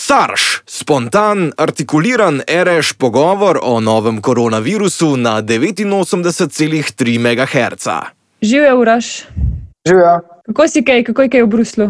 [0.00, 7.88] Sarš, spontan, artikuliran, reš pogovor o novem koronavirusu na 89,3 MHz.
[8.42, 9.26] Živijo, Uraš.
[9.88, 10.20] Živijo.
[10.46, 11.88] Kako si kaj, kako je kaj v Bruslu?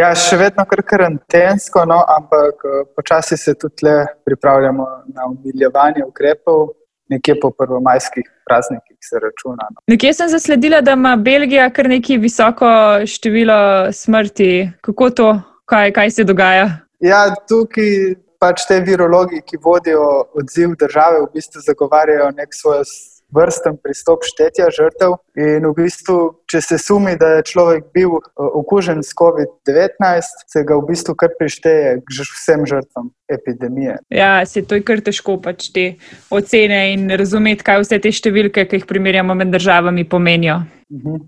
[0.00, 6.08] Ja, še vedno kar karantensko, no, ampak eh, počasi se tudi le pripravljamo na umiljevanje
[6.08, 6.68] ukrepov,
[7.12, 9.68] nekje po prvomajskih praznikih se računa.
[9.70, 9.84] No.
[9.86, 12.72] Nekje sem zasledila, da ima Belgija kar neki visoko
[13.06, 14.70] število smrti.
[14.80, 15.32] Kako to,
[15.68, 16.87] kaj, kaj se dogaja?
[16.98, 20.06] Ja, tukaj pač te virologi, ki vodijo
[20.38, 22.82] odziv države, v bistvu zagovarjajo nek svoj
[23.34, 25.18] vrsten pristop štetja žrtev.
[25.38, 26.18] In v bistvu,
[26.50, 31.34] če se sumi, da je človek bil okužen s COVID-19, se ga v bistvu kar
[31.38, 33.98] prišteje k vsem žrtvam epidemije.
[34.10, 35.92] Ja, se to je kar težko pač te
[36.30, 40.62] ocene in razumeti, kaj vse te številke, ki jih primerjamo med državami, pomenijo.
[40.88, 41.20] Mhm.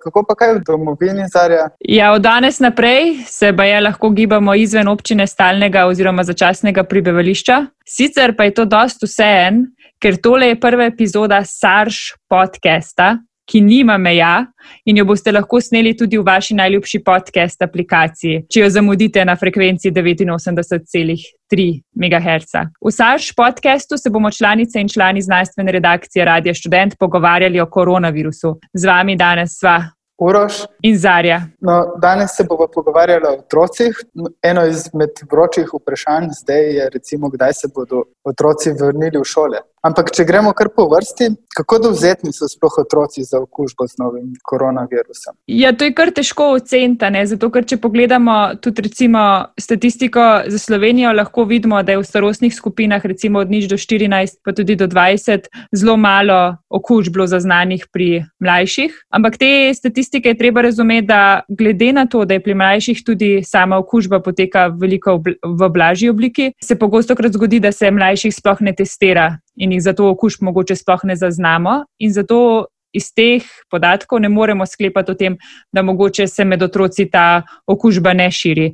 [0.00, 1.68] Kako pa kaj v domovini, Zarja?
[1.84, 7.66] Ja, od danes naprej se pa je lahko gibamo izven občine stalnega oziroma začasnega prebivališča.
[7.84, 9.66] Sicer pa je to dost vseen,
[10.04, 13.16] ker tole je prva epizoda Sarš podcasta,
[13.48, 14.46] ki nima meja
[14.84, 19.36] in jo boste lahko sneli tudi v vaši najljubši podcast aplikaciji, če jo zamudite na
[19.36, 21.66] frekvenci 89,3
[21.96, 22.52] MHz.
[22.84, 28.58] V Sarš podcastu se bomo članice in člani znanstvene redakcije Radia Student pogovarjali o koronavirusu.
[28.74, 29.78] Z vami danes sva
[30.20, 30.60] Uroš.
[30.82, 31.40] In Zarja.
[31.60, 33.98] No, danes se bomo pogovarjali o otrocih.
[34.42, 39.58] Eno izmed vročih vprašanj zdaj je, recimo, kdaj se bodo otroci vrnili v šole.
[39.84, 44.30] Ampak, če gremo kar po vrsti, kako dovzetni so sploh otroci za okužbo z novim
[44.48, 45.36] koronavirusom?
[45.52, 49.20] Ja, to je kar težko oceniti, zato ker če pogledamo tudi recimo
[49.60, 54.40] statistiko za Slovenijo, lahko vidimo, da je v starostnih skupinah, recimo od nič do 14,
[54.40, 58.96] pa tudi do 20, zelo malo okužb bilo zaznanih pri mlajših.
[59.12, 63.32] Ampak te statistike je treba razumeti, da glede na to, da je pri mlajših tudi
[63.44, 68.64] sama okužba poteka veliko v blažji obliki, se pogosto krat zgodi, da se mlajših sploh
[68.64, 71.84] ne testira in jih zato okužb mogoče sploh ne zaznamo.
[71.98, 75.36] In zato iz teh podatkov ne moremo sklepati o tem,
[75.72, 78.68] da mogoče se med otroci ta okužba ne širi.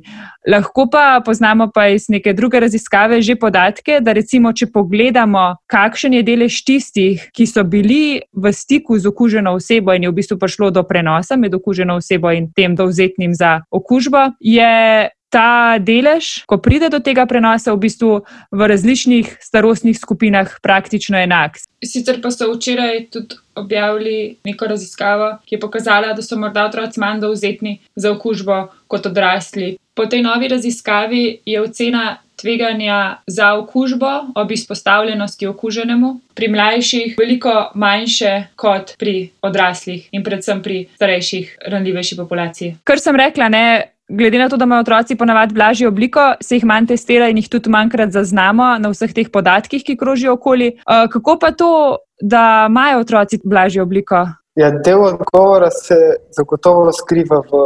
[0.47, 6.13] Lahko pa poznamo pa iz neke druge raziskave že podatke, da recimo, če pogledamo, kakšen
[6.13, 10.37] je delež tistih, ki so bili v stiku z okuženo osebo in je v bistvu
[10.37, 16.59] prišlo do prenosa med okuženo osebo in tem dovzetnim za okužbo, je ta delež, ko
[16.59, 18.11] pride do tega prenosa, v bistvu
[18.51, 21.57] v različnih starostnih skupinah praktično enak.
[21.81, 26.99] Sicer pa so včeraj tudi objavili neko raziskavo, ki je pokazala, da so morda otroci
[26.99, 29.77] manj dovzetni za okužbo kot odrasli.
[29.95, 37.71] Po tej novi raziskavi je ocena tveganja za okužbo ob izpostavljenosti okuženemu pri mlajših veliko
[37.75, 42.75] manjše kot pri odraslih in predvsem pri starejših, ranljivejši populaciji.
[42.83, 46.65] Kar sem rekla, ne glede na to, da imajo otroci ponavadi blažjo obliko, se jih
[46.65, 50.73] manj testira in jih tudi manjkrat zaznamo na vseh teh podatkih, ki krožijo okoli.
[50.83, 54.25] Uh, kako pa to, da imajo otroci blažjo obliko?
[54.55, 55.95] Ja, del odgovora se
[56.35, 57.61] zagotovo skriva v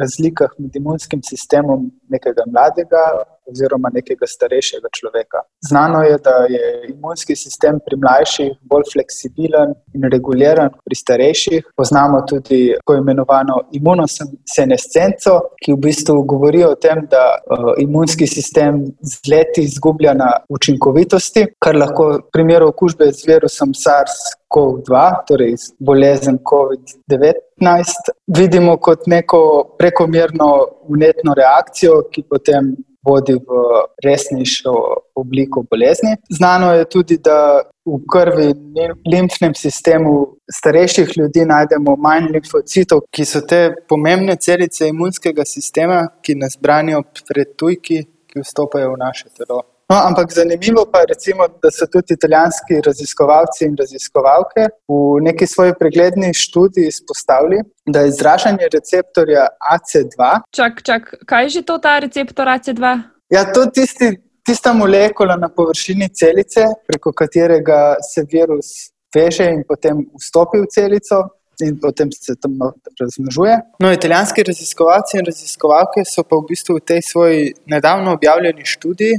[0.00, 3.02] razlikah med imunskim sistemom nekega mladega
[3.50, 5.44] oziroma nekega starejšega človeka.
[5.68, 11.70] Znano je, da je imunski sistem pri mlajših bolj fleksibilen in reguliran kot pri starejših.
[11.76, 18.84] Poznamo tudi tako imenovano imunosenescenco, ki v bistvu govori o tem, da uh, imunski sistem
[19.02, 26.38] z leti izgublja na učinkovitosti, kar lahko v primeru okužbe z virusom SARS-CoV-2, torej bolezen
[26.50, 29.40] COVID-19, vidimo kot neko
[29.78, 30.50] prekomerno
[30.88, 32.74] unetno reakcijo, ki potem
[33.06, 33.60] vodi v
[34.04, 34.74] resnejšo
[35.14, 36.16] obliko bolezni.
[36.30, 43.24] Znano je tudi, da v krvi in limfnem sistemu starejših ljudi najdemo manj limfocitov, ki
[43.24, 49.28] so te pomembne celice imunskega sistema, ki nas branijo pred tujki, ki vstopajo v naše
[49.36, 49.62] telo.
[49.90, 55.46] No, ampak zanimivo pa je, recimo, da so tudi italijanski raziskovalci in raziskovalke v neki
[55.46, 60.28] svoji pregledni študiji izpostavili, da je izražanje receptorja AC2.
[60.54, 63.00] Čak, čak, kaj je že to ta receptor AC2?
[63.34, 64.12] Ja, to je tisti,
[64.46, 71.22] tista molekula na površini celice, preko katerega se virus veže in potem vstopi v celico.
[71.66, 72.58] In potem se tam
[73.00, 73.56] razmnožuje.
[73.78, 79.18] No, italijanski raziskovalci in raziskovalke so pa v bistvu v tej svoji nedavno objavljeni študiji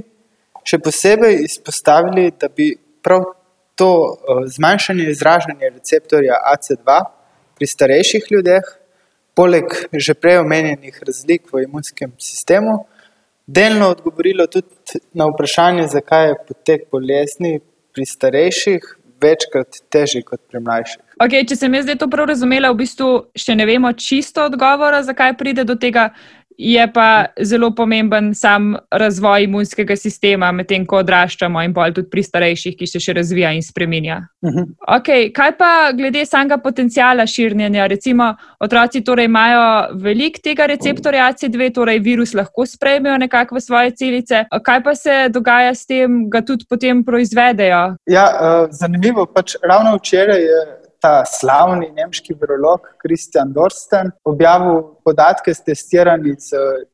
[0.68, 3.26] še posebej izpostavili, da bi prav
[3.76, 7.00] to uh, zmanjšanje izražanja receptorja AC2
[7.58, 8.68] pri starejših ljudeh,
[9.38, 12.86] poleg že prej omenjenih razlik v imunskem sistemu,
[13.48, 17.60] delno odgovorilo tudi na vprašanje, zakaj je potek bolezni
[17.92, 18.86] pri starejših
[19.22, 21.02] večkrat težji kot pri mlajših.
[21.22, 25.04] Okay, če sem jaz zdaj to prav razumela, v bistvu še ne vemo čisto odgovora,
[25.06, 26.10] zakaj pride do tega
[26.58, 32.24] je pa zelo pomemben sam razvoj imunskega sistema, medtem ko odraščamo in bolj tudi pri
[32.24, 34.22] starejših, ki se še razvija in spremenja.
[34.42, 34.60] Uh mhm.
[34.60, 34.98] -huh.
[34.98, 37.88] okay, kaj pa glede samega potencijala širjenja?
[37.88, 43.92] Recimo, otroci torej imajo veliko tega receptorja C2, torej virus lahko sprejmejo nekako v svoje
[43.92, 44.46] celice.
[44.64, 47.96] Kaj pa se dogaja s tem, ga tudi potem proizvedejo?
[48.06, 55.54] Ja, uh, zanimivo, pač ravno včeraj je ta slavni nemški virolog Kristjan Dorsten objavil podatke
[55.54, 56.52] z testiranji iz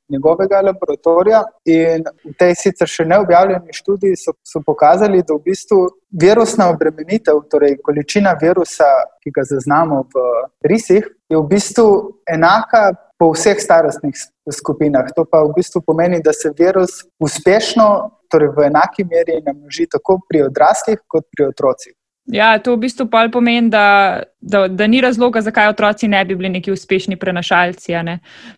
[0.10, 1.44] njegovega laboratorija.
[1.66, 5.82] In v tej sicer še ne objavljeni študiji so, so pokazali, da v bistvu
[6.22, 8.88] virusna obremenitev, torej količina virusa,
[9.24, 10.24] ki ga zaznamo v
[10.72, 11.90] risih, je v bistvu
[12.38, 12.94] enaka.
[13.18, 14.14] Po vseh starostnih
[14.54, 15.08] skupinah.
[15.18, 17.88] To pa v bistvu pomeni, da se virus uspešno,
[18.30, 21.96] torej v enaki meri, namnoži tako pri odraslih, kot pri otrocih.
[22.28, 26.50] Ja, to v bistvu pomeni, da, da, da ni razloga, zakaj otroci ne bi bili
[26.50, 27.94] neki uspešni prenašalci.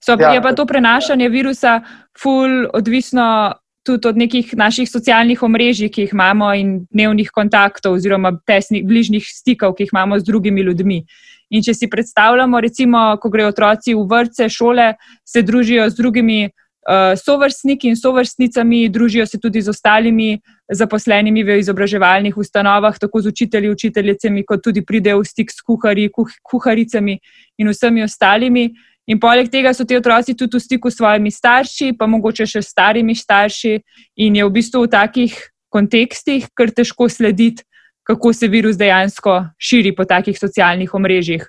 [0.02, 1.82] So, ja, je pa to prenašanje virusa
[2.18, 3.54] ful odvisno
[3.86, 9.26] tudi od nekih naših socialnih omrežij, ki jih imamo in dnevnih kontaktov oziroma tesnih, bližnjih
[9.26, 11.04] stikov, ki jih imamo z drugimi ljudmi.
[11.50, 14.94] In če si predstavljamo, recimo, ko grejo otroci v vrtce, šole,
[15.26, 16.69] se družijo z drugimi uh,
[17.16, 20.40] sovrstniki in sovrstnicami, družijo se tudi z ostalimi
[20.72, 26.10] zaposlenimi v izobraževalnih ustanovah, tako z učitelji, učiteljicami, kot tudi pridejo v stik s kuharji,
[26.10, 27.20] kuh, kuharicami
[27.58, 28.70] in vsemi ostalimi.
[29.10, 32.62] In poleg tega so ti otroci tudi v stiku s svojimi starši, pa mogoče še
[32.62, 33.80] starimi starši,
[34.18, 35.34] in je v bistvu v takih
[35.70, 37.64] kontekstih kar težko slediti,
[38.06, 41.46] kako se virus dejansko širi po takih socialnih omrežjih.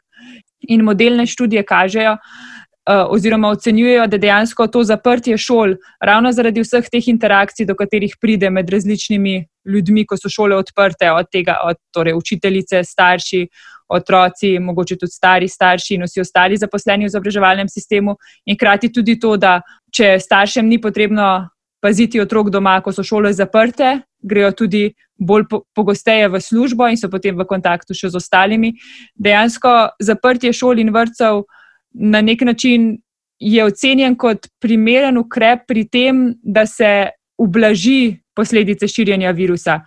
[0.69, 6.89] In modelne študije kažejo, Eh, oziroma ocenjujejo, da dejansko to zaprtje šol, ravno zaradi vseh
[6.93, 11.77] teh interakcij, do katerih pride med različnimi ljudmi, ko so šole odprte, od tega, od
[11.93, 13.47] torej učiteljice, starši,
[13.91, 18.17] otroci, mogoče tudi stari starši in vsi ostali zaposleni v izobraževalnem sistemu,
[18.47, 19.61] in hkrati tudi to, da
[19.93, 21.49] če staršem ni potrebno
[21.83, 24.91] paziti otrok doma, ko so šole zaprte, grejo tudi
[25.21, 28.73] bolj pogosteje v službo in so potem v kontaktu še z ostalimi.
[29.17, 31.45] Dejansko zaprtje šol in vrtcev
[31.93, 32.99] na nek način
[33.39, 37.09] je ocenjen kot primeren ukrep pri tem, da se
[37.39, 39.81] ublaži posledice širjenja virusa.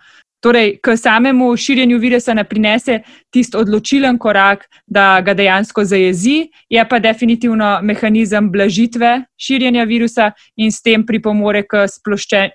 [0.44, 2.98] Torej, k samemu širjenju virusa ne prinese
[3.32, 10.72] tisti odločilen korak, da ga dejansko zajezi, je pa definitivno mehanizem blažitve širjenja virusa in
[10.72, 11.86] s tem pripomore k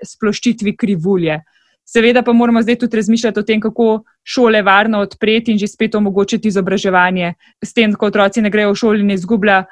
[0.06, 1.40] sploščitvi krivulje.
[1.90, 5.96] Seveda pa moramo zdaj tudi razmišljati o tem, kako šole varno odpreti in že spet
[5.96, 7.34] omogočiti izobraževanje.
[7.66, 9.66] S tem, ko otroci ne grejo v šoli in izgubljajo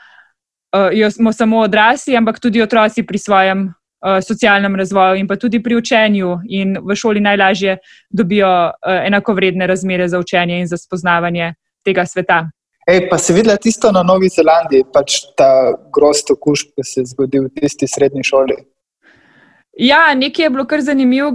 [0.73, 5.75] uh, samo odrasli, ampak tudi otroci pri svojem uh, socialnem razvoju in pa tudi pri
[5.75, 7.77] učenju in v šoli najlažje
[8.09, 8.71] dobijo uh,
[9.05, 11.53] enakovredne razmere za učenje in za spoznavanje
[11.85, 12.49] tega sveta.
[12.87, 17.11] Ej, pa si videla tisto na Novi Zelandiji, pač ta grost okužb, ki se je
[17.11, 18.55] zgodil v tisti srednji šoli.
[19.79, 21.29] Ja, nekaj je bilo kar zanimivo.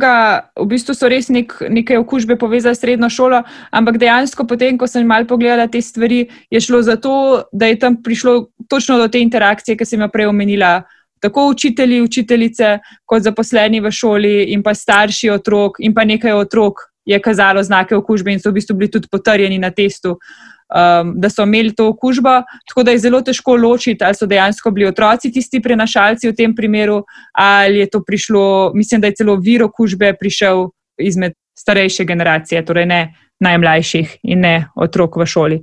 [0.59, 4.89] V bistvu so res nek, neke okužbe povezane s srednjo šolo, ampak dejansko, potem, ko
[4.91, 9.07] sem malo pogledala te stvari, je šlo za to, da je tam prišlo točno do
[9.09, 10.81] te interakcije, ki sem jo prej omenila.
[11.23, 16.89] Tako učitelji, učiteljice, kot zaposleni v šoli, in pa starši otrok, in pa nekaj otrok
[17.07, 20.19] je kazalo znake okužbe, in so v bistvu bili tudi potrjeni na testu.
[20.19, 22.41] Uh, um, da so imeli to okužbo.
[22.69, 26.55] Tako da je zelo težko ločiti, ali so dejansko bili otroci tisti prenašalci v tem
[26.55, 27.03] primeru,
[27.33, 32.87] ali je to prišlo, mislim, da je celo vir okužbe prišel izmed starejše generacije, torej
[32.87, 33.03] ne
[33.43, 35.59] najmlajših in ne otrok v šoli.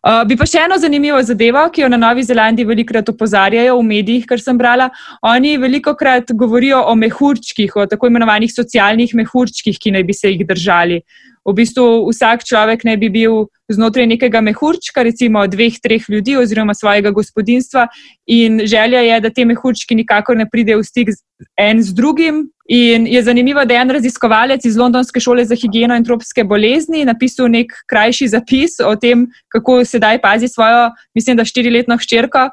[0.00, 3.86] Uh, bi pa še eno zanimivo zadevo, ki jo na Novi Zelandiji velikokrat opozarjajo v
[3.86, 4.88] medijih, kar sem brala.
[5.28, 10.32] Oni veliko krat govorijo o mehurčkih, o tako imenovanih socialnih mehurčkih, ki naj bi se
[10.32, 11.02] jih držali.
[11.44, 16.74] V bistvu vsak človek naj bi bil znotraj nekega mehurčka, recimo dveh, treh ljudi oziroma
[16.74, 17.86] svojega gospodinstva.
[18.26, 21.12] In želja je, da te mehurčki nikakor ne pridejo v stik
[21.56, 22.48] en z drugim.
[22.70, 27.04] In je zanimivo, da je en raziskovalec iz Londonske šole za higieno in tropske bolezni
[27.04, 32.50] napisal nek krajši zapis o tem, kako sedaj pazi svojo, mislim, da štiriletno hčerko.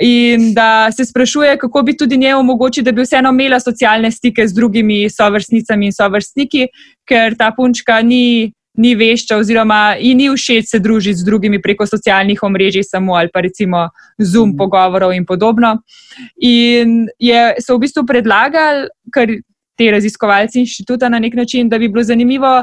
[0.00, 4.46] In da se sprašuje, kako bi tudi njej omogočili, da bi vseeno imela socialne stike
[4.48, 6.68] z drugimi sovrstnicami in sovrstniki,
[7.08, 11.86] ker ta punčka ni ni vešča, oziroma ji ni všeč se družiti z drugimi preko
[11.86, 14.56] socialnih omrežij, samo ali pa recimo Zoom mm.
[14.56, 15.78] pogovorov in podobno.
[16.40, 19.32] In je, so v bistvu predlagali, kar
[19.76, 22.62] te raziskovalci inštituta na nek način, da bi bilo zanimivo.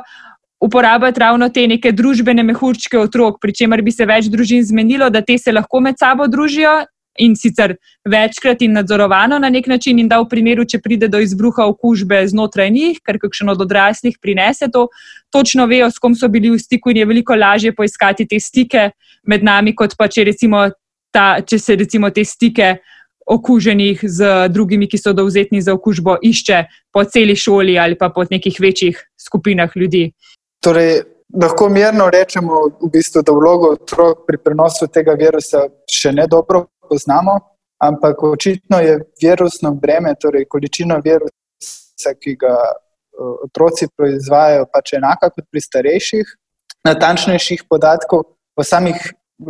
[0.63, 5.19] Uporabljati ravno te neke družbene mehurčke otrok, pri čemer bi se več družin zmenilo, da
[5.21, 6.85] te se lahko med sabo družijo
[7.19, 7.75] in sicer
[8.09, 12.21] večkrat in nadzorovano na nek način, in da v primeru, če pride do izbruha okužbe
[12.27, 14.87] znotraj njih, ker kakšen od odraslih prinese to,
[15.31, 18.89] točno vejo, s kom so bili v stiku, in je veliko lažje poiskati te stike
[19.27, 20.65] med nami, kot pa če, recimo
[21.13, 22.75] ta, če se recimo te stike
[23.25, 28.25] okuženih z drugimi, ki so dovzetni za okužbo, išče po celi šoli ali pa po
[28.29, 30.09] nekih večjih skupinah ljudi.
[30.63, 31.03] Torej,
[31.41, 36.67] lahko mirno rečemo, v bistvu, da vlogo otrok pri prenosu tega virusa še ne dobro
[36.89, 37.39] poznamo,
[37.77, 42.55] ampak očitno je virusno breme, torej količina virusa, ki ga
[43.45, 46.37] otroci proizvajajo, pač enaka kot pri starejših.
[46.83, 48.23] Natančnejših podatkov
[48.55, 48.97] o samih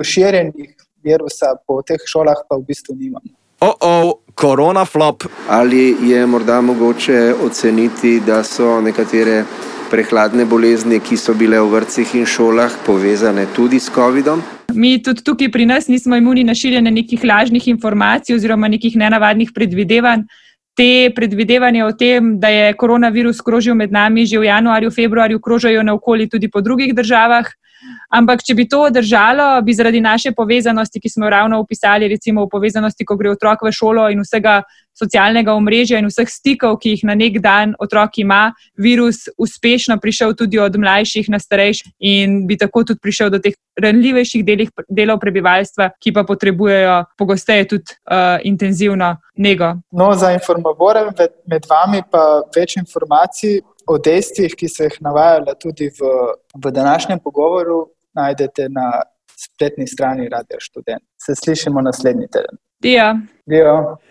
[0.02, 3.34] širjenjih virusa po teh šolah pa v bistvu nimamo.
[3.64, 5.24] Oh, oh, korona flop.
[5.48, 9.44] Ali je morda mogoče oceniti, da so nekatere
[9.92, 14.44] prehladne bolezni, ki so bile v vrtcih in šolah, povezane tudi s COVID-om?
[14.76, 19.52] Mi tudi tukaj pri nas nismo imuni na širjenje nekih lažnih informacij oziroma nekih nenavadnih
[19.56, 20.26] predvidevanj.
[20.74, 25.84] Te predvidevanja o tem, da je koronavirus krožil med nami že v januarju, februarju, krožajo
[25.84, 27.46] naokoli tudi po drugih državah.
[28.10, 32.46] Ampak, če bi to držalo, bi zaradi naše povezanosti, ki smo jo ravno opisali, recimo
[32.46, 34.62] v povezanosti, ko gre otrok v šolo in vsega
[34.98, 40.36] socialnega omrežja in vseh stikov, ki jih na nek dan otrok ima, virus uspešno prišel
[40.38, 45.20] tudi od mlajših na starejših in bi tako tudi prišel do teh ranljivejših delih, delov
[45.20, 49.74] prebivalstva, ki pa potrebujejo pogosteje tudi uh, intenzivno nego.
[49.92, 51.08] No, za informovore
[51.50, 56.12] med vami pa več informacij o dejstvih, ki so jih navajala tudi v,
[56.56, 59.02] v današnjem pogovoru, najdete na
[59.34, 61.04] spletni strani Radio Student.
[61.18, 62.62] Se slišimo naslednji teden.
[62.84, 63.16] Ja.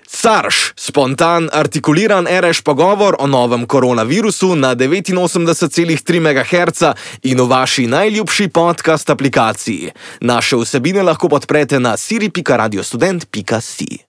[0.06, 6.82] Sarš, spontan, artikuliran reš pogovor o novem koronavirusu na 89,3 MHz
[7.22, 9.90] in v vaši najljubši podcast aplikaciji.
[10.20, 13.98] Naše vsebine lahko podprete na siri.radiostudent.si.